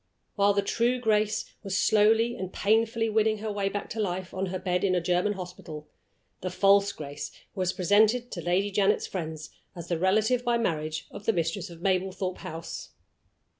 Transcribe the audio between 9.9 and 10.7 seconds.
relative by